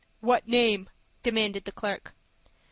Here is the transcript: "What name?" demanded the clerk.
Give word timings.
"What 0.19 0.47
name?" 0.47 0.89
demanded 1.21 1.65
the 1.65 1.71
clerk. 1.71 2.15